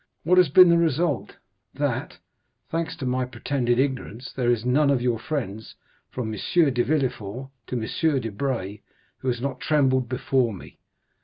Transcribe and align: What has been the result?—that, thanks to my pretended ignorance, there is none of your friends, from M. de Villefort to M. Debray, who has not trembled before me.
What 0.23 0.39
has 0.39 0.49
been 0.49 0.69
the 0.69 0.79
result?—that, 0.79 2.17
thanks 2.71 2.95
to 2.95 3.05
my 3.05 3.23
pretended 3.23 3.77
ignorance, 3.77 4.33
there 4.33 4.49
is 4.49 4.65
none 4.65 4.89
of 4.89 4.99
your 4.99 5.19
friends, 5.19 5.75
from 6.09 6.33
M. 6.33 6.71
de 6.73 6.83
Villefort 6.83 7.49
to 7.67 7.75
M. 7.79 8.19
Debray, 8.19 8.79
who 9.19 9.27
has 9.27 9.39
not 9.39 9.59
trembled 9.59 10.09
before 10.09 10.55
me. 10.55 10.79